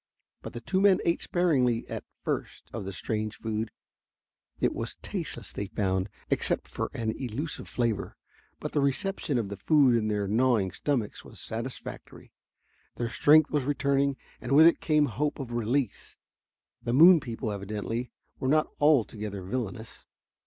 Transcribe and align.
But 0.41 0.53
the 0.53 0.61
two 0.61 0.81
men 0.81 0.97
ate 1.05 1.21
sparingly 1.21 1.87
at 1.87 2.03
first 2.23 2.71
of 2.73 2.85
the 2.85 2.91
strange 2.91 3.35
food. 3.37 3.69
It 4.59 4.73
was 4.73 4.95
tasteless, 4.95 5.51
they 5.51 5.67
found, 5.67 6.09
except 6.31 6.67
for 6.67 6.89
an 6.95 7.11
elusive 7.11 7.67
flavor, 7.67 8.17
but 8.59 8.71
the 8.71 8.81
reception 8.81 9.37
of 9.37 9.49
the 9.49 9.57
food 9.57 9.95
in 9.95 10.07
their 10.07 10.27
gnawing 10.27 10.71
stomachs 10.71 11.23
was 11.23 11.39
satisfactory. 11.39 12.33
Their 12.95 13.09
strength 13.09 13.51
was 13.51 13.65
returning, 13.65 14.17
and 14.41 14.53
with 14.53 14.65
it 14.65 14.81
came 14.81 15.05
hope 15.05 15.37
of 15.39 15.51
release. 15.53 16.17
The 16.81 16.93
moon 16.93 17.19
people, 17.19 17.51
evidently, 17.51 18.11
were 18.39 18.47
not 18.49 18.69
altogether 18.79 19.43
villainous. 19.43 20.07